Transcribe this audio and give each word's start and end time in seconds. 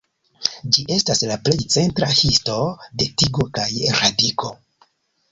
Ĝi 0.75 0.83
estas 0.93 1.19
la 1.31 1.35
plej 1.49 1.57
centra 1.75 2.07
histo 2.19 2.55
de 3.01 3.07
tigo 3.23 3.45
kaj 3.59 3.67
radiko. 3.99 4.51